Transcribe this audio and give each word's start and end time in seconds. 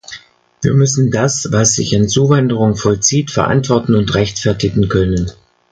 Wir 0.63 0.73
müssen 0.73 1.11
das, 1.11 1.49
was 1.51 1.75
sich 1.75 1.95
an 1.95 2.09
Zuwanderung 2.09 2.75
vollzieht, 2.75 3.29
verantworten 3.29 3.93
und 3.93 4.15
rechtfertigen 4.15 4.89
können. 4.89 5.29